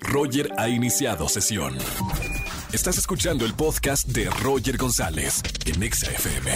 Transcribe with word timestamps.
Roger 0.00 0.50
ha 0.58 0.68
iniciado 0.68 1.28
sesión. 1.28 1.76
Estás 2.72 2.98
escuchando 2.98 3.44
el 3.44 3.54
podcast 3.54 4.08
de 4.08 4.28
Roger 4.42 4.76
González 4.76 5.42
en 5.64 5.82
Exa 5.82 6.10
FM. 6.10 6.52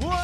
Buenas 0.00 0.18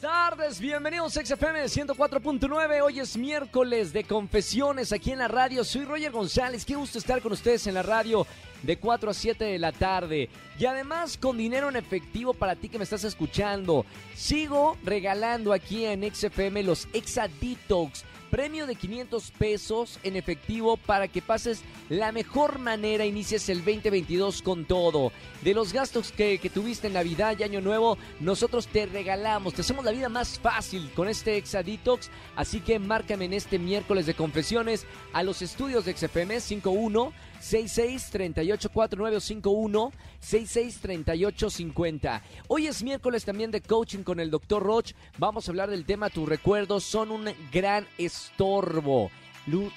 tardes, 0.00 0.60
bienvenidos 0.60 1.16
a 1.16 1.24
XFM 1.24 1.64
104.9. 1.64 2.82
Hoy 2.82 3.00
es 3.00 3.16
miércoles 3.16 3.92
de 3.92 4.04
confesiones 4.04 4.92
aquí 4.92 5.10
en 5.12 5.18
la 5.18 5.28
radio. 5.28 5.64
Soy 5.64 5.84
Roger 5.84 6.12
González. 6.12 6.64
Qué 6.64 6.74
gusto 6.74 6.98
estar 6.98 7.20
con 7.20 7.32
ustedes 7.32 7.66
en 7.66 7.74
la 7.74 7.82
radio 7.82 8.26
de 8.62 8.78
4 8.78 9.10
a 9.10 9.14
7 9.14 9.44
de 9.44 9.58
la 9.58 9.72
tarde. 9.72 10.30
Y 10.58 10.66
además 10.66 11.18
con 11.18 11.36
dinero 11.36 11.68
en 11.68 11.76
efectivo 11.76 12.32
para 12.32 12.56
ti 12.56 12.68
que 12.68 12.78
me 12.78 12.84
estás 12.84 13.04
escuchando. 13.04 13.84
Sigo 14.14 14.76
regalando 14.84 15.52
aquí 15.52 15.84
en 15.84 16.10
XFM 16.10 16.62
los 16.62 16.88
Exa 16.92 17.28
Detox 17.40 18.04
premio 18.34 18.66
de 18.66 18.74
500 18.74 19.30
pesos 19.30 20.00
en 20.02 20.16
efectivo 20.16 20.76
para 20.76 21.06
que 21.06 21.22
pases 21.22 21.62
la 21.88 22.10
mejor 22.10 22.58
manera, 22.58 23.06
inicies 23.06 23.48
el 23.48 23.58
2022 23.58 24.42
con 24.42 24.64
todo. 24.64 25.12
De 25.42 25.54
los 25.54 25.72
gastos 25.72 26.10
que, 26.10 26.40
tuviste 26.52 26.88
en 26.88 26.94
Navidad 26.94 27.36
y 27.38 27.44
Año 27.44 27.60
Nuevo, 27.60 27.96
nosotros 28.18 28.66
te 28.66 28.86
regalamos, 28.86 29.54
te 29.54 29.60
hacemos 29.60 29.84
la 29.84 29.92
vida 29.92 30.08
más 30.08 30.40
fácil 30.40 30.90
con 30.96 31.06
este 31.06 31.36
Exa 31.36 31.62
Detox. 31.62 32.10
Así 32.34 32.58
que 32.58 32.80
márcame 32.80 33.26
en 33.26 33.34
este 33.34 33.60
miércoles 33.60 34.04
de 34.04 34.14
confesiones 34.14 34.84
a 35.12 35.22
los 35.22 35.40
estudios 35.40 35.84
de 35.84 35.96
XFM 35.96 36.40
51 36.40 37.12
66 37.38 38.10
38 38.10 38.70
4951 38.70 39.92
66 40.18 40.78
38 40.80 41.50
50. 41.50 42.22
Hoy 42.48 42.66
es 42.66 42.82
miércoles 42.82 43.24
también 43.24 43.50
de 43.50 43.60
coaching 43.60 44.02
con 44.02 44.18
el 44.18 44.30
Dr. 44.30 44.62
Roch. 44.62 44.92
Vamos 45.18 45.46
a 45.46 45.52
hablar 45.52 45.70
del 45.70 45.84
tema 45.84 46.08
tus 46.08 46.26
recuerdos 46.26 46.84
son 46.84 47.10
un 47.10 47.28
gran 47.52 47.86
estorbo. 48.24 49.10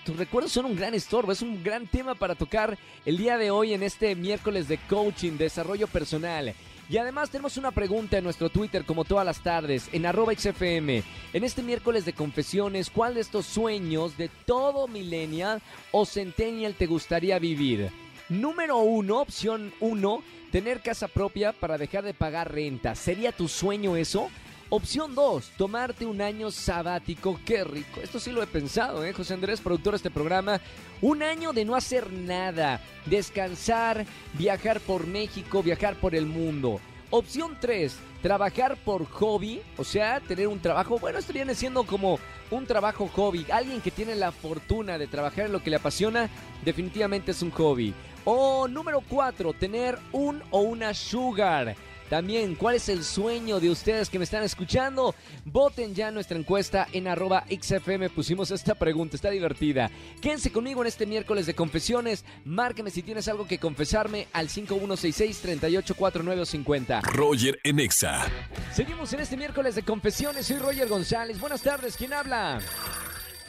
Tus 0.06 0.16
recuerdos 0.16 0.54
son 0.54 0.66
un 0.66 0.76
gran 0.76 0.94
estorbo, 0.94 1.32
es 1.32 1.42
un 1.42 1.62
gran 1.62 1.88
tema 1.88 2.16
para 2.16 2.36
tocar 2.36 2.78
el 3.06 3.18
día 3.18 3.38
de 3.38 3.52
hoy 3.52 3.74
en 3.74 3.84
este 3.84 4.16
miércoles 4.16 4.70
de 4.70 4.78
coaching, 4.78 5.34
desarrollo 5.34 5.88
personal. 5.88 6.54
Y 6.90 6.98
además 6.98 7.30
tenemos 7.30 7.58
una 7.58 7.72
pregunta 7.72 8.18
en 8.18 8.24
nuestro 8.24 8.48
Twitter 8.48 8.86
como 8.86 9.04
todas 9.04 9.26
las 9.26 9.44
tardes, 9.44 9.90
en 9.92 10.06
arroba 10.06 10.34
XFM. 10.34 11.04
En 11.34 11.44
este 11.44 11.62
miércoles 11.62 12.06
de 12.06 12.14
confesiones, 12.14 12.90
¿cuál 12.90 13.16
de 13.16 13.22
estos 13.22 13.46
sueños 13.46 14.18
de 14.18 14.30
todo 14.46 14.88
millennial 14.88 15.62
o 15.92 16.06
centennial 16.06 16.76
te 16.76 16.86
gustaría 16.86 17.38
vivir? 17.40 17.92
Número 18.30 18.78
uno, 18.78 19.20
opción 19.20 19.74
uno, 19.82 20.24
tener 20.50 20.82
casa 20.82 21.10
propia 21.10 21.52
para 21.52 21.78
dejar 21.78 22.06
de 22.06 22.14
pagar 22.14 22.54
renta. 22.54 22.96
¿Sería 22.96 23.34
tu 23.34 23.50
sueño 23.50 23.98
eso? 23.98 24.30
Opción 24.70 25.16
2, 25.16 25.52
tomarte 25.56 26.06
un 26.06 26.22
año 26.22 26.52
sabático. 26.52 27.40
Qué 27.46 27.64
rico. 27.64 28.02
Esto 28.04 28.20
sí 28.20 28.32
lo 28.32 28.44
he 28.44 28.48
pensado, 28.48 29.06
¿eh? 29.06 29.14
José 29.14 29.34
Andrés, 29.34 29.62
productor 29.62 29.94
de 29.94 29.98
este 29.98 30.12
programa. 30.12 30.60
Un 31.02 31.24
año 31.24 31.54
de 31.54 31.64
no 31.64 31.74
hacer 31.74 32.12
nada. 32.12 32.82
Descansar, 33.06 34.06
viajar 34.34 34.82
por 34.82 35.08
México, 35.08 35.64
viajar 35.64 35.96
por 35.96 36.16
el 36.16 36.26
mundo. 36.26 36.82
Opción 37.12 37.56
3, 37.62 37.96
trabajar 38.22 38.76
por 38.84 39.06
hobby, 39.06 39.62
o 39.78 39.86
sea, 39.86 40.20
tener 40.20 40.50
un 40.50 40.60
trabajo, 40.60 41.00
bueno, 41.00 41.20
esto 41.20 41.32
viene 41.32 41.56
siendo 41.56 41.86
como 41.86 42.20
un 42.52 42.66
trabajo 42.66 43.08
hobby. 43.08 43.46
Alguien 43.50 43.80
que 43.80 43.92
tiene 43.92 44.16
la 44.16 44.34
fortuna 44.34 44.98
de 44.98 45.08
trabajar 45.08 45.46
en 45.46 45.54
lo 45.54 45.64
que 45.64 45.70
le 45.70 45.78
apasiona, 45.78 46.30
definitivamente 46.66 47.32
es 47.32 47.42
un 47.42 47.52
hobby. 47.52 47.94
O 48.26 48.68
número 48.68 49.02
4, 49.08 49.54
tener 49.54 49.98
un 50.12 50.44
o 50.52 50.60
una 50.60 50.94
sugar. 50.94 51.78
También, 52.10 52.56
¿cuál 52.56 52.76
es 52.76 52.90
el 52.90 53.04
sueño 53.04 53.60
de 53.60 53.70
ustedes 53.70 54.10
que 54.10 54.18
me 54.18 54.24
están 54.24 54.42
escuchando? 54.44 55.14
Voten 55.44 55.94
ya 55.94 56.10
nuestra 56.10 56.38
encuesta 56.38 56.88
en 56.94 57.06
arroba 57.08 57.44
XFM. 57.50 58.10
Pusimos 58.10 58.50
esta 58.52 58.76
pregunta, 58.76 59.18
está 59.18 59.30
divertida. 59.30 59.92
Quédense 60.22 60.50
conmigo 60.52 60.82
en 60.82 60.88
este 60.88 61.06
miércoles 61.06 61.46
de 61.46 61.54
confesiones. 61.54 62.24
Márqueme 62.46 62.92
si 62.92 63.04
tienes 63.04 63.28
algo 63.28 63.46
que 63.46 63.60
confesarme 63.60 64.30
al 64.32 64.48
5166-384950. 64.48 67.02
Roger 67.04 67.60
en 67.64 67.80
Exa. 67.80 68.26
Seguimos 68.72 69.12
en 69.14 69.20
este 69.20 69.36
miércoles 69.36 69.76
de 69.76 69.84
confesiones. 69.84 70.48
Soy 70.48 70.60
Roger 70.60 70.88
González. 70.88 71.38
Buenas 71.40 71.62
tardes, 71.62 71.98
¿quién 71.98 72.14
habla? 72.14 72.62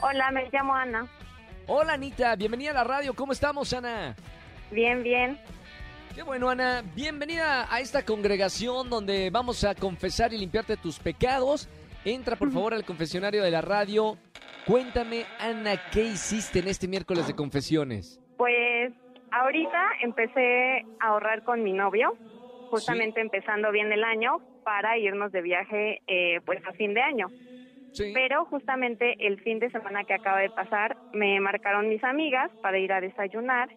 Hola, 0.00 0.32
me 0.32 0.48
llamo 0.52 0.74
Ana. 0.74 1.06
Hola, 1.66 1.92
Anita. 1.92 2.34
Bienvenida 2.34 2.70
a 2.70 2.74
la 2.74 2.82
radio. 2.84 3.14
¿Cómo 3.14 3.32
estamos, 3.32 3.72
Ana? 3.72 4.16
Bien, 4.70 5.02
bien. 5.02 5.38
Qué 6.18 6.24
bueno, 6.24 6.50
Ana. 6.50 6.82
Bienvenida 6.96 7.72
a 7.72 7.78
esta 7.78 8.04
congregación 8.04 8.90
donde 8.90 9.30
vamos 9.30 9.62
a 9.62 9.76
confesar 9.76 10.32
y 10.32 10.38
limpiarte 10.38 10.76
tus 10.76 10.98
pecados. 10.98 11.68
Entra, 12.04 12.34
por 12.34 12.50
favor, 12.50 12.74
al 12.74 12.84
confesionario 12.84 13.40
de 13.40 13.52
la 13.52 13.60
radio. 13.60 14.16
Cuéntame, 14.66 15.26
Ana, 15.38 15.80
¿qué 15.92 16.02
hiciste 16.02 16.58
en 16.58 16.66
este 16.66 16.88
miércoles 16.88 17.28
de 17.28 17.36
confesiones? 17.36 18.20
Pues 18.36 18.92
ahorita 19.30 19.80
empecé 20.02 20.84
a 20.98 21.06
ahorrar 21.06 21.44
con 21.44 21.62
mi 21.62 21.72
novio, 21.72 22.16
justamente 22.68 23.20
empezando 23.20 23.70
bien 23.70 23.92
el 23.92 24.02
año, 24.02 24.40
para 24.64 24.98
irnos 24.98 25.30
de 25.30 25.40
viaje 25.40 26.02
eh, 26.08 26.40
pues 26.44 26.58
a 26.66 26.72
fin 26.72 26.94
de 26.94 27.00
año. 27.00 27.28
Sí. 27.92 28.10
Pero 28.12 28.44
justamente 28.46 29.24
el 29.24 29.40
fin 29.42 29.60
de 29.60 29.70
semana 29.70 30.02
que 30.02 30.14
acaba 30.14 30.40
de 30.40 30.50
pasar, 30.50 30.96
me 31.12 31.38
marcaron 31.38 31.88
mis 31.88 32.02
amigas 32.02 32.50
para 32.60 32.76
ir 32.76 32.92
a 32.92 33.00
desayunar 33.00 33.68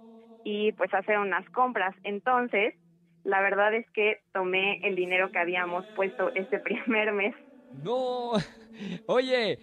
y 0.43 0.71
pues 0.73 0.93
hacer 0.93 1.17
unas 1.17 1.47
compras. 1.51 1.95
Entonces, 2.03 2.75
la 3.23 3.41
verdad 3.41 3.73
es 3.73 3.89
que 3.91 4.19
tomé 4.33 4.79
el 4.87 4.95
dinero 4.95 5.31
que 5.31 5.39
habíamos 5.39 5.85
puesto 5.95 6.33
este 6.35 6.59
primer 6.85 7.11
mes. 7.13 7.35
No, 7.83 8.33
oye, 9.07 9.59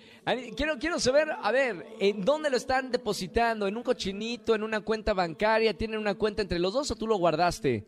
quiero, 0.57 0.79
quiero 0.79 0.99
saber, 0.99 1.29
a 1.43 1.53
ver, 1.53 1.85
¿en 2.01 2.25
dónde 2.25 2.51
lo 2.51 2.57
están 2.57 2.91
depositando? 2.91 3.67
¿En 3.67 3.77
un 3.77 3.83
cochinito, 3.83 4.55
en 4.55 4.63
una 4.63 4.81
cuenta 4.81 5.13
bancaria? 5.13 5.75
¿Tienen 5.75 5.99
una 5.99 6.15
cuenta 6.15 6.41
entre 6.41 6.59
los 6.59 6.73
dos 6.73 6.91
o 6.91 6.97
tú 6.97 7.07
lo 7.07 7.17
guardaste? 7.17 7.85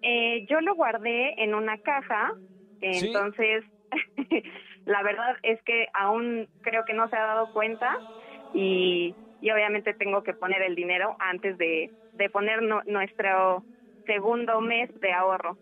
Eh, 0.00 0.46
yo 0.48 0.60
lo 0.60 0.74
guardé 0.76 1.42
en 1.42 1.54
una 1.54 1.76
caja, 1.78 2.32
¿Sí? 2.80 3.06
entonces 3.08 3.64
la 4.86 5.02
verdad 5.02 5.36
es 5.42 5.60
que 5.64 5.86
aún 5.92 6.48
creo 6.62 6.84
que 6.86 6.94
no 6.94 7.08
se 7.10 7.16
ha 7.16 7.26
dado 7.26 7.52
cuenta 7.52 7.98
y 8.54 9.14
y 9.40 9.50
obviamente 9.50 9.94
tengo 9.94 10.22
que 10.22 10.34
poner 10.34 10.62
el 10.62 10.74
dinero 10.74 11.16
antes 11.18 11.56
de, 11.58 11.90
de 12.14 12.30
poner 12.30 12.62
no, 12.62 12.82
nuestro 12.86 13.62
segundo 14.06 14.60
mes 14.60 14.90
de 15.00 15.12
ahorro. 15.12 15.56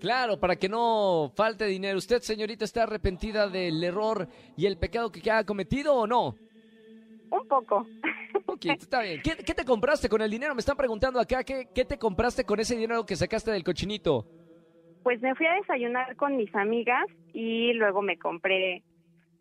Claro, 0.00 0.38
para 0.38 0.56
que 0.56 0.68
no 0.68 1.32
falte 1.34 1.66
dinero. 1.66 1.98
¿Usted, 1.98 2.20
señorita, 2.20 2.64
está 2.64 2.84
arrepentida 2.84 3.48
del 3.48 3.82
error 3.82 4.28
y 4.56 4.66
el 4.66 4.78
pecado 4.78 5.10
que 5.10 5.28
ha 5.30 5.44
cometido 5.44 5.94
o 5.94 6.06
no? 6.06 6.36
Un 7.30 7.48
poco. 7.48 7.86
Un 8.34 8.42
poquito, 8.44 8.74
está 8.74 9.02
bien. 9.02 9.20
¿Qué, 9.22 9.36
¿Qué, 9.44 9.54
te 9.54 9.64
compraste 9.64 10.08
con 10.08 10.20
el 10.20 10.30
dinero? 10.30 10.54
Me 10.54 10.60
están 10.60 10.76
preguntando 10.76 11.18
acá, 11.18 11.42
¿qué, 11.42 11.68
¿qué 11.74 11.84
te 11.84 11.98
compraste 11.98 12.44
con 12.44 12.60
ese 12.60 12.76
dinero 12.76 13.04
que 13.04 13.16
sacaste 13.16 13.50
del 13.50 13.64
cochinito? 13.64 14.26
Pues 15.02 15.20
me 15.20 15.34
fui 15.34 15.46
a 15.46 15.54
desayunar 15.54 16.14
con 16.16 16.36
mis 16.36 16.54
amigas 16.54 17.06
y 17.32 17.72
luego 17.72 18.02
me 18.02 18.18
compré 18.18 18.82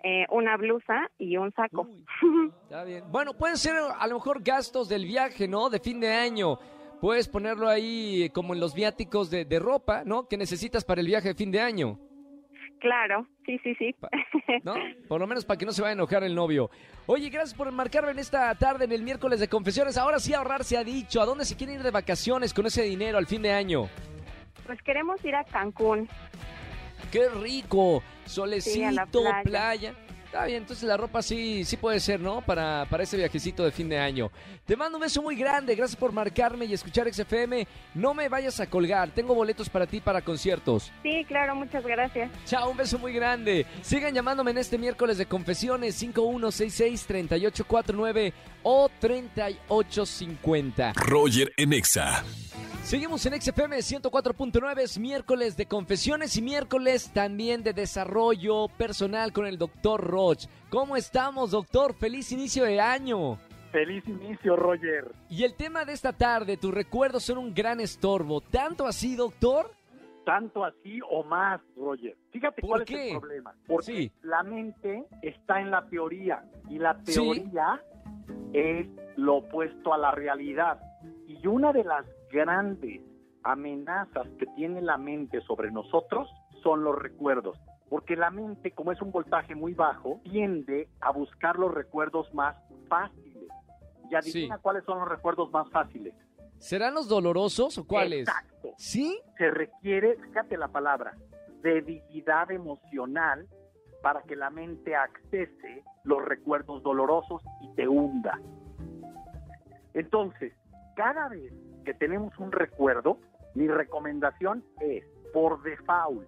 eh, 0.04 0.26
una 0.30 0.58
blusa 0.58 1.10
y 1.18 1.38
un 1.38 1.52
saco. 1.54 1.88
Uy, 1.90 2.06
está 2.64 2.84
bien. 2.84 3.04
Bueno, 3.10 3.34
pueden 3.34 3.58
ser 3.58 3.76
a 3.76 4.08
lo 4.08 4.16
mejor 4.16 4.42
gastos 4.44 4.90
del 4.90 5.06
viaje, 5.06 5.48
¿no? 5.48 5.70
De 5.70 5.80
fin 5.80 6.00
de 6.00 6.14
año. 6.14 6.60
Puedes 7.02 7.28
ponerlo 7.28 7.70
ahí 7.70 8.30
como 8.34 8.54
en 8.54 8.60
los 8.60 8.74
viáticos 8.74 9.30
de, 9.30 9.46
de 9.46 9.60
ropa, 9.60 10.04
¿no? 10.04 10.28
Que 10.28 10.38
necesitas 10.38 10.84
para 10.84 11.02
el 11.02 11.08
viaje 11.08 11.30
de 11.30 11.36
fin 11.36 11.52
de 11.52 11.62
año. 11.62 12.00
Claro, 12.80 13.28
sí, 13.46 13.60
sí, 13.64 13.76
sí. 13.76 13.96
¿No? 14.64 14.76
Por 15.08 15.20
lo 15.20 15.28
menos 15.28 15.46
para 15.46 15.58
que 15.58 15.66
no 15.66 15.72
se 15.72 15.82
vaya 15.82 15.92
a 15.92 15.94
enojar 15.94 16.24
el 16.24 16.36
novio. 16.36 16.70
Oye, 17.06 17.30
gracias 17.30 17.58
por 17.58 17.72
marcarme 17.72 18.12
en 18.12 18.20
esta 18.20 18.54
tarde, 18.56 18.86
en 18.86 18.92
el 18.92 19.04
miércoles 19.04 19.40
de 19.40 19.48
confesiones. 19.48 19.98
Ahora 19.98 20.20
sí 20.20 20.34
ahorrar 20.34 20.64
se 20.64 20.78
ha 20.78 20.84
dicho. 20.84 21.22
¿A 21.22 21.26
dónde 21.26 21.46
se 21.46 21.56
quieren 21.56 21.78
ir 21.78 21.84
de 21.84 21.92
vacaciones 21.92 22.54
con 22.54 22.66
ese 22.66 22.84
dinero 22.84 23.18
al 23.18 23.28
fin 23.28 23.42
de 23.42 23.52
año? 23.52 23.90
Pues 24.66 24.82
queremos 24.84 25.24
ir 25.24 25.36
a 25.36 25.44
Cancún. 25.46 26.08
¡Qué 27.12 27.30
rico! 27.30 28.02
Solecito, 28.26 28.74
Sí, 28.76 28.84
a 28.84 28.92
la 28.92 29.06
playa. 29.06 29.42
playa. 29.44 29.94
Está 30.26 30.44
bien, 30.46 30.58
entonces 30.58 30.84
la 30.84 30.98
ropa 30.98 31.22
sí, 31.22 31.64
sí 31.64 31.78
puede 31.78 32.02
ser, 32.02 32.20
¿no? 32.20 32.42
Para, 32.42 32.86
para 32.90 33.04
ese 33.04 33.16
viajecito 33.16 33.64
de 33.64 33.72
fin 33.72 33.88
de 33.88 33.98
año. 33.98 34.30
Te 34.66 34.76
mando 34.76 34.98
un 34.98 35.02
beso 35.04 35.22
muy 35.22 35.38
grande, 35.38 35.74
gracias 35.74 35.96
por 35.96 36.12
marcarme 36.12 36.66
y 36.66 36.74
escuchar 36.74 37.08
XFM. 37.12 37.66
No 37.94 38.14
me 38.14 38.28
vayas 38.28 38.60
a 38.60 38.68
colgar, 38.70 39.10
tengo 39.12 39.34
boletos 39.34 39.70
para 39.70 39.88
ti 39.88 40.02
para 40.02 40.22
conciertos. 40.22 40.92
Sí, 41.02 41.24
claro, 41.30 41.56
muchas 41.56 41.82
gracias. 41.86 42.30
Chao, 42.46 42.70
un 42.70 42.76
beso 42.76 43.00
muy 43.00 43.14
grande. 43.14 43.66
Sigan 43.82 44.14
llamándome 44.14 44.52
en 44.52 44.58
este 44.58 44.78
miércoles 44.78 45.18
de 45.18 45.28
confesiones 45.28 46.04
5166-3849 46.04 48.34
o 48.64 48.90
3850. 49.00 50.92
Roger 50.96 51.54
en 51.56 51.72
Exa. 51.72 52.26
Seguimos 52.88 53.26
en 53.26 53.34
XFM 53.42 53.76
104.9, 53.80 54.80
es 54.80 54.98
miércoles 54.98 55.58
de 55.58 55.66
confesiones 55.66 56.38
y 56.38 56.42
miércoles 56.42 57.12
también 57.14 57.62
de 57.62 57.74
desarrollo 57.74 58.70
personal 58.78 59.34
con 59.34 59.46
el 59.46 59.58
doctor 59.58 60.02
Roch. 60.02 60.46
¿Cómo 60.70 60.96
estamos, 60.96 61.52
doctor? 61.52 61.94
Feliz 61.96 62.32
inicio 62.32 62.64
de 62.64 62.80
año. 62.80 63.40
Feliz 63.74 64.08
inicio, 64.08 64.56
Roger. 64.56 65.12
Y 65.30 65.44
el 65.44 65.56
tema 65.56 65.84
de 65.84 65.92
esta 65.92 66.14
tarde, 66.14 66.56
tus 66.56 66.74
recuerdos 66.74 67.24
son 67.24 67.40
un 67.40 67.54
gran 67.54 67.82
estorbo. 67.82 68.40
¿Tanto 68.40 68.88
así, 68.88 69.18
doctor? 69.18 69.70
Tanto 70.26 70.64
así 70.64 71.02
o 71.12 71.24
más, 71.26 71.60
Roger. 71.76 72.16
Fíjate 72.32 72.62
¿Por 72.62 72.70
cuál 72.70 72.86
qué? 72.86 73.08
es 73.10 73.14
el 73.16 73.20
problema. 73.20 73.54
Porque 73.68 73.86
Sí. 73.86 74.12
la 74.22 74.44
mente 74.44 75.04
está 75.22 75.60
en 75.60 75.72
la 75.72 75.86
teoría 75.90 76.42
y 76.70 76.80
la 76.80 76.98
Sí. 77.04 77.14
teoría 77.16 77.82
es 78.54 78.88
lo 79.18 79.38
opuesto 79.40 79.94
a 79.94 79.98
la 79.98 80.12
realidad. 80.12 80.80
Y 81.28 81.46
una 81.48 81.74
de 81.74 81.84
las 81.84 82.06
grandes 82.32 83.02
amenazas 83.44 84.28
que 84.40 84.46
tiene 84.56 84.82
la 84.82 84.98
mente 84.98 85.42
sobre 85.42 85.72
nosotros 85.72 86.30
son 86.64 86.84
los 86.84 86.98
recuerdos. 86.98 87.58
Porque 87.90 88.16
la 88.18 88.30
mente, 88.30 88.72
como 88.72 88.92
es 88.92 89.02
un 89.02 89.12
voltaje 89.12 89.56
muy 89.56 89.74
bajo, 89.74 90.20
tiende 90.24 90.90
a 91.00 91.12
buscar 91.12 91.58
los 91.58 91.74
recuerdos 91.74 92.34
más 92.34 92.56
fáciles. 92.90 93.48
Y 94.10 94.16
adivina 94.16 94.56
Sí. 94.58 94.62
cuáles 94.62 94.84
son 94.84 95.00
los 95.00 95.08
recuerdos 95.08 95.50
más 95.52 95.70
fáciles. 95.70 96.14
¿Serán 96.58 96.96
los 96.96 97.08
dolorosos 97.08 97.78
o 97.78 97.86
cuáles? 97.88 98.28
Exacto. 98.28 98.70
¿Sí? 98.78 99.20
Se 99.38 99.52
requiere, 99.52 100.18
fíjate 100.18 100.58
la 100.58 100.68
palabra, 100.68 101.14
debilidad 101.62 102.52
emocional 102.52 103.48
para 104.02 104.22
que 104.24 104.36
la 104.36 104.50
mente 104.50 104.96
accese 104.96 105.84
los 106.04 106.24
recuerdos 106.26 106.84
dolorosos 106.84 107.42
y 107.62 107.70
te 107.76 107.88
hunda. 107.88 108.40
Entonces, 109.94 110.54
cada 110.96 111.28
vez 111.30 111.54
que 111.88 111.94
tenemos 111.94 112.38
un 112.38 112.52
recuerdo, 112.52 113.18
mi 113.56 113.66
recomendación 113.70 114.62
es, 114.82 115.06
por 115.34 115.64
default, 115.64 116.28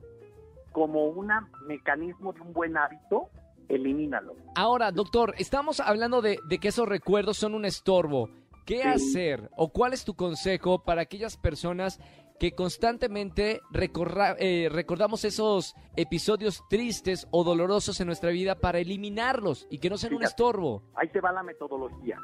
como 0.71 1.07
un 1.07 1.29
mecanismo 1.67 2.31
de 2.31 2.39
un 2.39 2.53
buen 2.53 2.77
hábito, 2.77 3.27
elimínalo. 3.67 4.35
Ahora, 4.55 4.89
doctor, 4.93 5.35
estamos 5.37 5.81
hablando 5.81 6.21
de, 6.21 6.39
de 6.47 6.59
que 6.59 6.69
esos 6.69 6.87
recuerdos 6.87 7.35
son 7.35 7.55
un 7.55 7.65
estorbo. 7.65 8.29
¿Qué 8.65 8.83
Sí. 8.83 8.87
hacer 8.87 9.49
o 9.57 9.67
cuál 9.69 9.91
es 9.91 10.05
tu 10.05 10.13
consejo 10.15 10.81
para 10.85 11.01
aquellas 11.01 11.35
personas 11.35 11.99
que 12.39 12.53
constantemente 12.53 13.59
recorra- 13.71 14.37
eh, 14.39 14.69
recordamos 14.71 15.25
esos 15.25 15.75
episodios 15.97 16.63
tristes 16.69 17.27
o 17.31 17.43
dolorosos 17.43 17.99
en 17.99 18.07
nuestra 18.07 18.29
vida 18.29 18.55
para 18.55 18.79
eliminarlos 18.79 19.67
y 19.69 19.79
que 19.79 19.89
no 19.89 19.97
sean 19.97 20.13
un 20.13 20.19
Fíjate. 20.19 20.31
estorbo? 20.31 20.83
Ahí 20.95 21.09
te 21.09 21.19
va 21.19 21.33
la 21.33 21.43
metodología. 21.43 22.17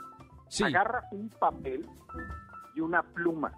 Sí, 0.47 0.63
Agarras 0.63 1.03
un 1.11 1.27
papel 1.29 1.85
y 2.75 2.81
una 2.81 3.01
pluma. 3.03 3.51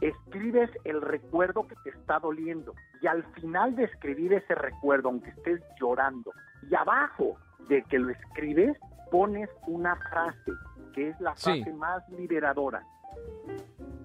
Escribes 0.00 0.70
el 0.84 1.00
recuerdo 1.00 1.66
que 1.68 1.76
te 1.84 1.90
está 1.90 2.18
doliendo. 2.18 2.74
Y 3.00 3.06
al 3.06 3.22
final 3.34 3.76
de 3.76 3.84
escribir 3.84 4.32
ese 4.32 4.54
recuerdo, 4.54 5.08
aunque 5.08 5.30
estés 5.30 5.60
llorando, 5.80 6.32
y 6.68 6.74
abajo 6.74 7.36
de 7.68 7.82
que 7.84 7.98
lo 7.98 8.10
escribes, 8.10 8.76
pones 9.10 9.48
una 9.66 9.94
frase, 9.96 10.52
que 10.94 11.10
es 11.10 11.20
la 11.20 11.34
Sí. 11.36 11.62
frase 11.62 11.72
más 11.76 12.08
liberadora. 12.10 12.82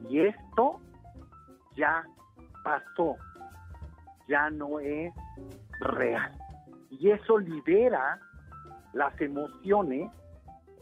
Y 0.10 0.20
esto 0.22 0.80
ya 1.76 2.04
pasó. 2.64 3.16
Ya 4.28 4.50
no 4.50 4.80
es 4.80 5.14
real. 5.80 6.32
Y 6.90 7.12
eso 7.12 7.38
libera 7.38 8.20
las 8.94 9.20
emociones 9.22 10.12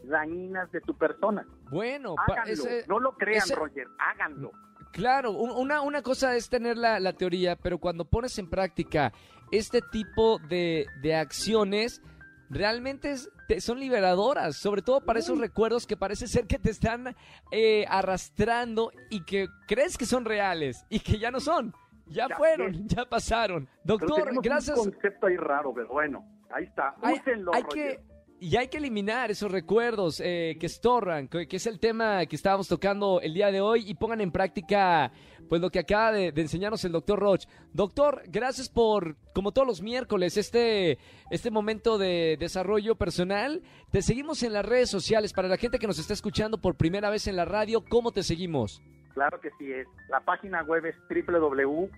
dañinas 0.08 0.70
de 0.72 0.80
tu 0.80 0.96
persona. 0.96 1.46
bueno, 1.70 2.14
Háganlo. 2.28 2.52
ese- 2.52 2.84
no 2.88 2.98
lo 3.00 3.16
crean, 3.16 3.42
ese- 3.44 3.54
Roger. 3.54 3.86
Háganlo. 3.98 4.52
Claro, 4.92 5.32
un- 5.32 5.50
una, 5.50 5.82
una 5.82 6.02
cosa 6.02 6.36
es 6.36 6.48
tener 6.48 6.76
la, 6.76 6.98
la 7.00 7.12
teoría, 7.12 7.56
pero 7.56 7.78
cuando 7.78 8.04
pones 8.04 8.38
en 8.38 8.48
práctica 8.48 9.12
este 9.50 9.80
tipo 9.82 10.38
de, 10.48 10.86
de 11.02 11.14
acciones, 11.16 12.00
realmente 12.48 13.10
es- 13.10 13.28
te- 13.48 13.60
son 13.60 13.78
liberadoras, 13.80 14.56
sobre 14.56 14.82
todo 14.82 15.00
para 15.04 15.18
esos 15.18 15.38
recuerdos 15.38 15.86
que 15.86 15.96
parece 15.96 16.26
ser 16.28 16.46
que 16.46 16.58
te 16.58 16.70
están 16.70 17.14
eh, 17.50 17.84
arrastrando 17.88 18.90
y 19.10 19.24
que 19.24 19.48
crees 19.66 19.98
que 19.98 20.06
son 20.06 20.24
reales 20.24 20.84
y 20.88 21.00
que 21.00 21.18
ya 21.18 21.30
no 21.30 21.40
son. 21.40 21.74
Ya, 22.06 22.28
Ya 22.28 22.36
fueron, 22.36 22.74
es. 22.74 22.86
ya 22.86 23.04
pasaron. 23.04 23.66
Pero 23.84 23.98
Doctor, 23.98 24.18
tenemos 24.24 24.42
gracias. 24.44 24.78
un 24.78 24.92
concepto 24.92 25.26
ahí 25.26 25.36
raro, 25.36 25.74
pero 25.74 25.88
bueno, 25.88 26.24
ahí 26.54 26.64
está. 26.64 26.94
Hay, 27.02 27.14
Úsenlo, 27.16 27.52
hay 27.52 27.62
Roger. 27.64 27.96
que 27.98 28.15
y 28.40 28.56
hay 28.56 28.68
que 28.68 28.78
eliminar 28.78 29.30
esos 29.30 29.50
recuerdos 29.50 30.20
eh, 30.24 30.56
que 30.60 30.66
estorban, 30.66 31.28
que, 31.28 31.46
es 31.50 31.66
el 31.66 31.80
tema 31.80 32.26
que 32.26 32.36
estábamos 32.36 32.68
tocando 32.68 33.20
el 33.20 33.34
día 33.34 33.50
de 33.50 33.60
hoy 33.60 33.88
y 33.88 33.94
pongan 33.94 34.20
en 34.20 34.30
práctica 34.30 35.10
pues 35.48 35.60
lo 35.60 35.70
que 35.70 35.78
acaba 35.78 36.12
de, 36.12 36.32
de 36.32 36.42
enseñarnos 36.42 36.84
el 36.84 36.92
doctor 36.92 37.18
Roch. 37.18 37.46
Doctor, 37.72 38.22
gracias 38.26 38.68
por, 38.68 39.16
como 39.32 39.52
todos 39.52 39.66
los 39.66 39.80
miércoles, 39.80 40.36
este, 40.36 40.98
este 41.30 41.50
momento 41.50 41.98
de 41.98 42.36
desarrollo 42.38 42.96
personal. 42.96 43.62
Te 43.90 44.02
seguimos 44.02 44.42
en 44.42 44.52
las 44.52 44.66
redes 44.66 44.90
sociales. 44.90 45.32
Para 45.32 45.48
la 45.48 45.56
gente 45.56 45.78
que 45.78 45.86
nos 45.86 45.98
está 45.98 46.12
escuchando 46.12 46.58
por 46.58 46.76
primera 46.76 47.10
vez 47.10 47.26
en 47.28 47.36
la 47.36 47.44
radio, 47.44 47.84
¿cómo 47.88 48.12
te 48.12 48.22
seguimos? 48.22 48.82
Claro 49.14 49.40
que 49.40 49.50
sí 49.58 49.72
es. 49.72 49.86
La 50.10 50.20
página 50.20 50.62
web 50.64 50.84
es 50.84 50.94
www.drroch.mx 51.08 51.90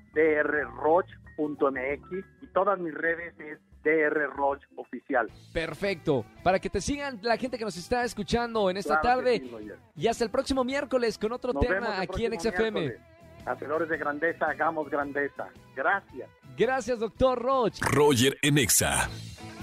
y 2.43 2.46
todas 2.52 2.79
mis 2.79 2.94
redes 2.94 3.35
es 3.40 3.58
drroch 3.96 4.61
oficial. 4.76 5.29
Perfecto. 5.52 6.25
Para 6.43 6.58
que 6.58 6.70
te 6.70 6.81
sigan 6.81 7.19
la 7.23 7.37
gente 7.37 7.58
que 7.58 7.64
nos 7.64 7.76
está 7.76 8.05
escuchando 8.05 8.70
en 8.70 8.76
esta 8.76 9.00
Claro 9.00 9.19
tarde. 9.20 9.38
sí. 9.40 9.70
Y 9.96 10.06
hasta 10.06 10.25
el 10.25 10.31
próximo 10.31 10.64
miércoles 10.64 11.19
con 11.19 11.32
otro 11.32 11.52
Nos 11.52 11.64
tema 11.67 12.00
aquí 12.00 12.25
en 12.26 12.38
XFM. 12.38 12.70
miércoles. 12.81 13.00
Hacedores 13.46 13.88
de 13.88 13.96
grandeza, 13.96 14.46
hagamos 14.46 14.90
grandeza. 14.90 15.49
Gracias. 15.75 16.29
Gracias, 16.56 16.99
doctor 16.99 17.38
Roch. 17.40 17.81
Roger 17.81 18.37
en 18.43 18.58
Exa. 18.58 19.08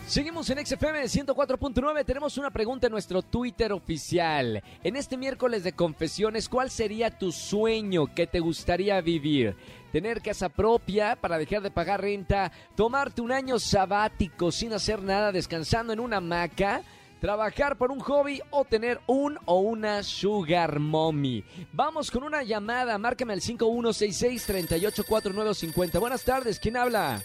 Seguimos 0.08 0.48
en 0.52 0.64
XFM 0.64 1.02
104.9. 1.04 2.06
Tenemos 2.06 2.38
una 2.38 2.52
pregunta 2.52 2.86
en 2.86 2.92
nuestro 2.92 3.24
Twitter 3.24 3.74
oficial. 3.74 4.62
En 4.84 4.96
este 4.96 5.18
miércoles 5.18 5.64
de 5.64 5.74
confesiones, 5.74 6.48
¿cuál 6.48 6.70
sería 6.70 7.10
tu 7.10 7.32
sueño 7.32 8.14
que 8.14 8.28
te 8.28 8.40
gustaría 8.40 9.02
vivir? 9.02 9.56
¿Tener 9.92 10.22
casa 10.22 10.50
propia 10.50 11.16
para 11.16 11.40
dejar 11.40 11.64
de 11.64 11.72
pagar 11.72 12.02
renta? 12.02 12.52
¿Tomarte 12.76 13.22
un 13.22 13.32
año 13.32 13.58
sabático 13.58 14.52
sin 14.52 14.74
hacer 14.74 15.02
nada, 15.02 15.32
descansando 15.32 15.92
en 15.92 16.00
una 16.00 16.18
hamaca? 16.18 16.84
¿Trabajar 17.20 17.76
por 17.76 17.90
un 17.90 18.00
hobby 18.00 18.44
o 18.52 18.64
tener 18.64 19.00
un 19.08 19.40
o 19.46 19.60
una 19.60 20.04
sugar 20.04 20.78
mommy? 20.80 21.44
Vamos 21.74 22.12
con 22.12 22.22
una 22.24 22.44
llamada. 22.44 22.96
Márcame 23.00 23.34
al 23.34 23.42
5166-384950. 23.42 26.00
Buenas 26.00 26.24
tardes. 26.24 26.60
¿Quién 26.60 26.78
habla? 26.78 27.24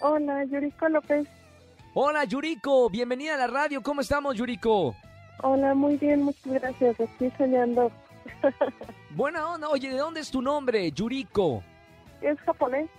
Hola, 0.00 0.44
Yuriko 0.44 0.88
López. 0.88 1.28
Hola 1.98 2.24
Yuriko, 2.24 2.90
bienvenida 2.90 3.36
a 3.36 3.38
la 3.38 3.46
radio. 3.46 3.82
¿Cómo 3.82 4.02
estamos 4.02 4.36
Yuriko? 4.36 4.94
Hola, 5.42 5.72
muy 5.72 5.96
bien, 5.96 6.24
muchas 6.24 6.52
gracias. 6.52 7.00
Estoy 7.00 7.32
soñando. 7.38 7.90
Buena 9.12 9.48
onda. 9.48 9.70
Oye, 9.70 9.88
¿de 9.88 9.96
dónde 9.96 10.20
es 10.20 10.30
tu 10.30 10.42
nombre? 10.42 10.92
Yuriko. 10.92 11.62
Es 12.20 12.38
japonés. 12.40 12.90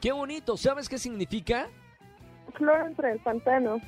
Qué 0.00 0.12
bonito. 0.12 0.56
¿Sabes 0.56 0.88
qué 0.88 0.96
significa? 0.96 1.68
Flor 2.54 2.86
entre 2.86 3.12
el 3.12 3.18
pantano. 3.18 3.82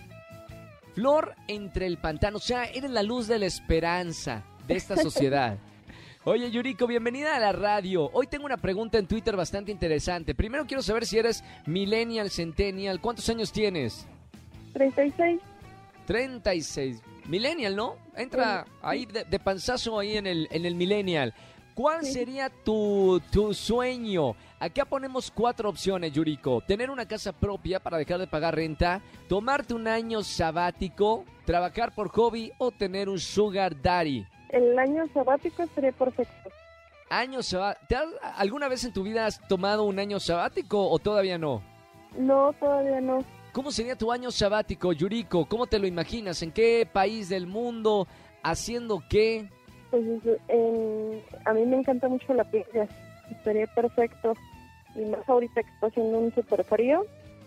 Flor 0.94 1.34
entre 1.48 1.86
el 1.86 1.96
pantano. 1.96 2.36
O 2.36 2.40
sea, 2.40 2.66
eres 2.66 2.90
la 2.90 3.02
luz 3.02 3.26
de 3.26 3.38
la 3.38 3.46
esperanza 3.46 4.42
de 4.66 4.74
esta 4.74 4.94
sociedad. 4.98 5.56
Oye, 6.24 6.50
Yuriko, 6.50 6.86
bienvenida 6.86 7.34
a 7.34 7.40
la 7.40 7.52
radio. 7.52 8.10
Hoy 8.12 8.26
tengo 8.26 8.44
una 8.44 8.58
pregunta 8.58 8.98
en 8.98 9.06
Twitter 9.06 9.36
bastante 9.36 9.72
interesante. 9.72 10.34
Primero 10.34 10.66
quiero 10.66 10.82
saber 10.82 11.06
si 11.06 11.16
eres 11.16 11.42
millennial, 11.64 12.28
centennial. 12.28 13.00
¿Cuántos 13.00 13.26
años 13.30 13.50
tienes? 13.50 14.06
36. 14.74 15.40
36. 16.06 17.02
Millennial, 17.26 17.74
¿no? 17.74 17.96
Entra 18.16 18.66
ahí 18.82 19.06
de, 19.06 19.24
de 19.24 19.38
panzazo 19.38 19.98
ahí 19.98 20.16
en 20.18 20.26
el, 20.26 20.46
en 20.50 20.66
el 20.66 20.74
millennial. 20.74 21.32
¿Cuál 21.74 22.04
Sí. 22.04 22.12
sería 22.12 22.50
tu, 22.50 23.20
tu 23.32 23.52
sueño? 23.54 24.36
Acá 24.60 24.84
ponemos 24.84 25.30
cuatro 25.30 25.68
opciones, 25.70 26.12
Yuriko. 26.12 26.60
Tener 26.60 26.90
una 26.90 27.06
casa 27.08 27.32
propia 27.32 27.80
para 27.80 27.96
dejar 27.96 28.18
de 28.20 28.26
pagar 28.26 28.54
renta, 28.54 29.00
tomarte 29.28 29.74
un 29.74 29.88
año 29.88 30.22
sabático, 30.22 31.24
trabajar 31.46 31.92
por 31.94 32.08
hobby 32.10 32.52
o 32.58 32.70
tener 32.70 33.08
un 33.08 33.18
sugar 33.18 33.80
daddy. 33.80 34.24
El 34.50 34.78
año 34.78 35.04
sabático 35.12 35.66
sería 35.74 35.90
perfecto. 35.92 36.50
Año 37.10 37.42
saba- 37.42 37.76
¿Te 37.88 37.96
has- 37.96 38.08
¿Alguna 38.36 38.68
vez 38.68 38.84
en 38.84 38.92
tu 38.92 39.02
vida 39.02 39.26
has 39.26 39.40
tomado 39.48 39.84
un 39.84 39.98
año 39.98 40.20
sabático 40.20 40.88
o 40.88 40.98
todavía 40.98 41.38
no? 41.38 41.60
No, 42.16 42.52
todavía 42.60 43.00
no. 43.00 43.24
¿Cómo 43.54 43.70
sería 43.70 43.96
tu 43.96 44.10
año 44.12 44.30
sabático, 44.30 44.92
Yuriko? 44.92 45.46
¿Cómo 45.46 45.66
te 45.66 45.78
lo 45.78 45.86
imaginas? 45.86 46.42
¿En 46.42 46.50
qué 46.52 46.86
país 46.92 47.28
del 47.30 47.46
mundo? 47.46 48.06
¿Haciendo 48.42 49.02
qué? 49.08 49.48
Pues 49.90 50.04
en- 50.48 51.22
a 51.46 51.52
mí 51.54 51.64
me 51.64 51.76
encanta 51.78 52.08
mucho 52.08 52.34
la 52.34 52.44
playa. 52.44 52.86
Sería 53.44 53.66
perfecto. 53.68 54.34
Y 54.96 55.04
más 55.06 55.26
ahorita 55.28 55.62
que 55.62 55.70
está 55.70 55.86
haciendo 55.86 56.18
un 56.18 56.34
super 56.34 56.64
frío, 56.64 57.06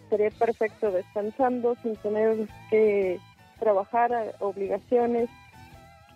sería 0.09 0.29
perfecto 0.31 0.89
descansando 0.91 1.75
sin 1.83 1.95
tener 1.97 2.47
que 2.69 3.19
trabajar, 3.59 4.11
obligaciones. 4.39 5.29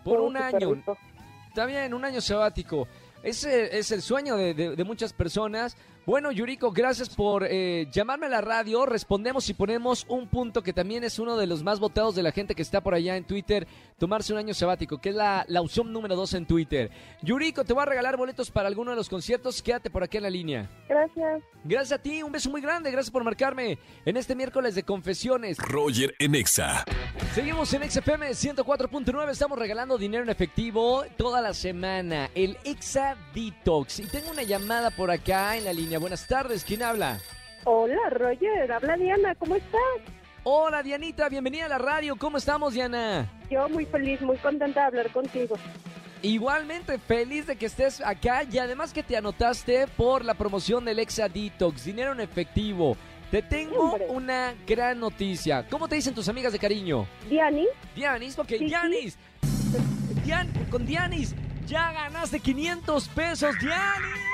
Por 0.05 0.21
un 0.21 0.37
año. 0.37 0.73
rico. 0.73 0.97
Está 1.49 1.65
bien, 1.65 1.93
un 1.93 2.05
año 2.05 2.21
sabático. 2.21 2.87
Ese 3.23 3.77
es 3.77 3.91
el 3.91 4.01
sueño 4.01 4.37
de, 4.37 4.53
de- 4.53 4.75
de 4.77 4.83
muchas 4.85 5.11
personas 5.13 5.75
Bueno, 6.03 6.31
Yuriko, 6.31 6.71
gracias 6.71 7.09
por 7.09 7.45
eh, 7.47 7.87
llamarme 7.91 8.25
a 8.25 8.29
la 8.29 8.41
radio. 8.41 8.87
Respondemos 8.87 9.47
y 9.49 9.53
ponemos 9.53 10.05
un 10.09 10.27
punto 10.27 10.63
que 10.63 10.73
también 10.73 11.03
es 11.03 11.19
uno 11.19 11.37
de 11.37 11.45
los 11.45 11.61
más 11.63 11.79
votados 11.79 12.15
de 12.15 12.23
la 12.23 12.31
gente 12.31 12.55
que 12.55 12.63
está 12.63 12.81
por 12.81 12.95
allá 12.95 13.17
en 13.17 13.23
Twitter, 13.23 13.67
tomarse 13.99 14.33
un 14.33 14.39
año 14.39 14.55
sabático, 14.55 14.99
que 14.99 15.09
es 15.09 15.15
la, 15.15 15.45
la 15.47 15.61
opción 15.61 15.93
número 15.93 16.15
dos 16.15 16.33
en 16.33 16.47
Twitter. 16.47 16.89
Yuriko, 17.21 17.63
te 17.65 17.73
voy 17.73 17.83
a 17.83 17.85
regalar 17.85 18.17
boletos 18.17 18.49
para 18.49 18.67
alguno 18.67 18.89
de 18.89 18.97
los 18.97 19.09
conciertos. 19.09 19.61
Quédate 19.61 19.91
por 19.91 20.01
aquí 20.01 20.17
en 20.17 20.23
la 20.23 20.31
línea. 20.31 20.69
Gracias. 20.89 21.43
Gracias 21.63 21.99
a 21.99 22.01
ti, 22.01 22.23
un 22.23 22.31
beso 22.31 22.49
muy 22.49 22.61
grande. 22.61 22.89
Gracias 22.89 23.11
por 23.11 23.23
marcarme 23.23 23.77
en 24.03 24.17
este 24.17 24.35
miércoles 24.35 24.73
de 24.73 24.81
confesiones. 24.81 25.59
Roger 25.59 26.15
en 26.17 26.33
Exa. 26.33 26.83
Seguimos 27.35 27.71
en 27.75 27.89
XFM 27.89 28.31
104.9. 28.31 29.29
Estamos 29.29 29.59
regalando 29.59 29.99
dinero 29.99 30.23
en 30.23 30.29
efectivo 30.31 31.03
toda 31.15 31.41
la 31.41 31.53
semana. 31.53 32.31
El 32.33 32.57
Exa 32.63 33.15
Detox. 33.35 33.99
Y 33.99 34.07
tengo 34.07 34.31
una 34.31 34.41
llamada 34.41 34.89
por 34.89 35.11
acá 35.11 35.55
en 35.55 35.65
la 35.65 35.73
línea. 35.73 35.90
Buenas 35.99 36.27
tardes. 36.27 36.63
¿Quién 36.63 36.83
habla? 36.83 37.19
Hola, 37.63 38.09
Roger. 38.11 38.71
Habla 38.71 38.95
Diana. 38.97 39.35
¿Cómo 39.35 39.55
estás? 39.55 39.81
Hola, 40.43 40.81
Dianita. 40.81 41.29
Bienvenida 41.29 41.65
a 41.65 41.69
la 41.69 41.77
radio. 41.77 42.15
¿Cómo 42.15 42.37
estamos, 42.37 42.73
Diana? 42.73 43.29
Yo 43.49 43.69
muy 43.69 43.85
feliz, 43.85 44.21
muy 44.21 44.37
contenta 44.37 44.81
de 44.81 44.85
hablar 44.87 45.11
contigo. 45.11 45.55
Igualmente 46.23 46.97
feliz 46.99 47.47
de 47.47 47.55
que 47.55 47.65
estés 47.65 47.99
acá 48.01 48.43
y 48.43 48.57
además 48.59 48.93
que 48.93 49.03
te 49.03 49.17
anotaste 49.17 49.87
por 49.87 50.23
la 50.23 50.35
promoción 50.35 50.85
del 50.85 50.99
Exa 50.99 51.27
Detox, 51.27 51.85
dinero 51.85 52.11
en 52.11 52.21
efectivo. 52.21 52.95
Te 53.31 53.41
tengo 53.41 53.95
una 54.09 54.53
gran 54.67 54.99
noticia. 54.99 55.65
¿Cómo 55.69 55.87
te 55.87 55.95
dicen 55.95 56.13
tus 56.13 56.27
amigas 56.27 56.53
de 56.53 56.59
cariño? 56.59 57.07
Diani, 57.29 57.67
Dianis, 57.95 58.37
ok, 58.37 58.49
Sí, 58.49 58.57
Dianis. 58.65 59.17
Dian, 60.25 60.51
con 60.69 60.85
Dianis, 60.85 61.33
ya 61.65 61.91
ganaste 61.93 62.39
500 62.39 63.07
pesos, 63.09 63.55
Dianis. 63.59 64.30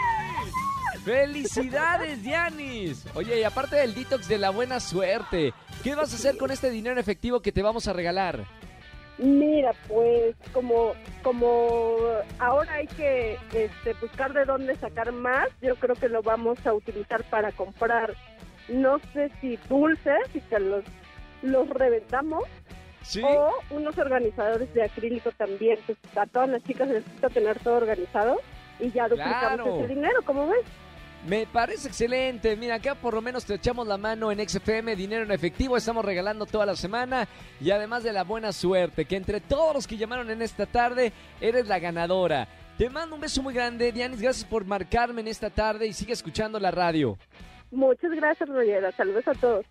Felicidades, 1.08 2.22
Dianis. 2.22 3.06
Oye, 3.16 3.40
y 3.40 3.44
aparte 3.44 3.78
del 3.78 3.96
detox 3.96 4.28
de 4.28 4.38
la 4.38 4.50
buena 4.50 4.82
suerte, 4.82 5.54
¿qué 5.82 5.96
vas 5.96 6.12
a 6.12 6.18
hacer 6.18 6.36
con 6.38 6.52
este 6.52 6.70
dinero 6.70 6.92
en 6.92 7.00
efectivo 7.00 7.40
que 7.42 7.54
te 7.54 7.62
vamos 7.64 7.88
a 7.88 7.94
regalar? 7.94 8.44
mira, 9.20 9.72
pues 9.88 10.36
como 10.54 10.92
como 11.24 11.98
ahora 12.38 12.72
hay 12.74 12.88
que 12.88 13.36
este, 13.54 13.94
buscar 14.00 14.32
de 14.34 14.46
dónde 14.46 14.76
sacar 14.76 15.12
más, 15.12 15.48
yo 15.62 15.76
creo 15.78 15.96
que 15.96 16.08
lo 16.10 16.22
vamos 16.22 16.60
a 16.68 16.74
utilizar 16.74 17.24
para 17.24 17.52
comprar, 17.54 18.14
no 18.68 19.00
sé 19.14 19.32
si 19.42 19.58
dulces 19.70 20.20
y 20.36 20.42
que 20.42 20.60
los, 20.60 20.84
los 21.42 21.68
reventamos, 21.70 22.44
¿Sí? 23.02 23.22
o 23.24 23.54
unos 23.72 23.98
organizadores 23.98 24.72
de 24.76 24.84
acrílico 24.84 25.32
también, 25.32 25.80
pues 25.88 25.98
a 26.16 26.28
todas 26.28 26.50
las 26.50 26.64
chicas 26.64 26.88
les 26.90 27.04
gusta 27.10 27.30
tener 27.30 27.58
todo 27.60 27.78
organizado 27.78 28.36
y 28.80 28.92
ya 28.92 29.08
duplicamos 29.08 29.62
Claro. 29.62 29.80
ese 29.80 29.88
dinero, 29.96 30.20
¿cómo 30.26 30.48
ves? 30.48 30.66
Me 31.25 31.45
parece 31.45 31.88
excelente. 31.88 32.55
Mira, 32.55 32.75
acá 32.75 32.95
por 32.95 33.13
lo 33.13 33.21
menos 33.21 33.45
te 33.45 33.55
echamos 33.55 33.88
la 33.88 33.97
mano 33.97 34.31
en 34.31 34.47
XFM, 34.47 34.95
dinero 34.95 35.24
en 35.24 35.31
efectivo. 35.31 35.75
Estamos 35.75 36.05
regalando 36.05 36.45
toda 36.45 36.65
la 36.65 36.75
semana. 36.75 37.27
Y 37.59 37.71
además 37.71 38.03
de 38.03 38.13
la 38.13 38.24
buena 38.24 38.51
suerte, 38.51 39.05
que 39.05 39.15
entre 39.15 39.41
todos 39.41 39.74
los 39.74 39.88
que 39.88 39.97
llamaron 39.97 40.29
en 40.29 40.41
esta 40.41 40.65
tarde, 40.65 41.12
eres 41.41 41.67
la 41.67 41.79
ganadora. 41.79 42.47
Te 42.77 42.89
mando 42.89 43.15
un 43.15 43.21
beso 43.21 43.41
muy 43.41 43.53
grande, 43.53 43.91
Dianis. 43.91 44.21
Gracias 44.21 44.45
por 44.45 44.63
marcarme 44.63 45.21
en 45.21 45.27
esta 45.27 45.50
tarde 45.50 45.88
y 45.88 45.93
sigue 45.93 46.13
escuchando 46.13 46.59
la 46.59 46.71
radio. 46.71 47.17
Muchas 47.71 48.12
gracias, 48.12 48.47
Rogera. 48.47 48.91
Saludos 48.91 49.27
a 49.27 49.33
todos. 49.33 49.65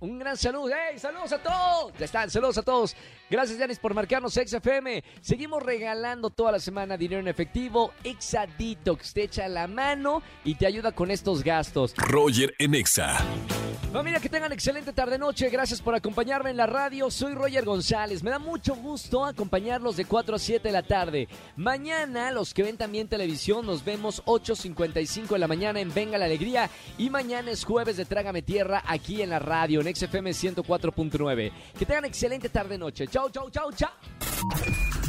Un 0.00 0.18
gran 0.18 0.36
saludo. 0.36 0.68
¡Hey! 0.68 0.98
¡Saludos 0.98 1.32
a 1.32 1.42
todos! 1.42 1.92
Ya 1.98 2.04
están, 2.04 2.30
saludos 2.30 2.58
a 2.58 2.62
todos. 2.62 2.96
Gracias, 3.30 3.58
Yanis, 3.58 3.78
por 3.78 3.94
marcarnos 3.94 4.34
XFM. 4.34 5.02
Seguimos 5.20 5.62
regalando 5.62 6.30
toda 6.30 6.52
la 6.52 6.60
semana 6.60 6.96
dinero 6.96 7.20
en 7.20 7.28
efectivo. 7.28 7.92
Exa 8.04 8.46
Detox 8.58 9.12
te 9.12 9.24
echa 9.24 9.48
la 9.48 9.66
mano 9.66 10.22
y 10.44 10.54
te 10.54 10.66
ayuda 10.66 10.92
con 10.92 11.10
estos 11.10 11.42
gastos. 11.42 11.94
Roger 11.96 12.54
en 12.58 12.74
Exa. 12.74 13.16
Familia, 13.96 14.20
que 14.20 14.28
tengan 14.28 14.52
excelente 14.52 14.92
tarde-noche. 14.92 15.48
Gracias 15.48 15.80
por 15.80 15.94
acompañarme 15.94 16.50
en 16.50 16.58
la 16.58 16.66
radio. 16.66 17.10
Soy 17.10 17.32
Roger 17.32 17.64
González. 17.64 18.22
Me 18.22 18.30
da 18.30 18.38
mucho 18.38 18.74
gusto 18.74 19.24
acompañarlos 19.24 19.96
de 19.96 20.04
4 20.04 20.36
a 20.36 20.38
7 20.38 20.68
de 20.68 20.72
la 20.72 20.82
tarde. 20.82 21.28
Mañana, 21.56 22.30
los 22.30 22.52
que 22.52 22.62
ven 22.62 22.76
también 22.76 23.08
televisión, 23.08 23.64
nos 23.64 23.86
vemos 23.86 24.22
8.55 24.26 25.28
de 25.28 25.38
la 25.38 25.48
mañana 25.48 25.80
en 25.80 25.94
Venga 25.94 26.18
la 26.18 26.26
Alegría. 26.26 26.68
Y 26.98 27.08
mañana 27.08 27.50
es 27.50 27.64
jueves 27.64 27.96
de 27.96 28.04
Trágame 28.04 28.42
Tierra 28.42 28.82
aquí 28.86 29.22
en 29.22 29.30
la 29.30 29.38
radio, 29.38 29.80
en 29.80 29.96
XFM 29.96 30.32
104.9. 30.32 31.52
Que 31.78 31.86
tengan 31.86 32.04
excelente 32.04 32.50
tarde-noche. 32.50 33.06
Chau, 33.08 33.30
chau, 33.30 33.48
chau, 33.48 33.72
chau. 33.72 33.90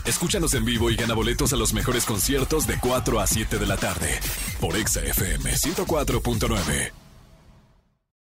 Escúchanos 0.05 0.53
en 0.53 0.63
vivo 0.63 0.89
y 0.89 0.95
gana 0.95 1.13
boletos 1.13 1.51
a 1.51 1.57
los 1.57 1.73
mejores 1.73 2.05
conciertos 2.05 2.65
de 2.65 2.79
4 2.79 3.19
a 3.19 3.27
7 3.27 3.57
de 3.57 3.67
la 3.67 3.75
tarde. 3.75 4.17
Por 4.61 4.77
Exa 4.77 5.01
FM 5.01 5.51
104.9. 5.51 7.06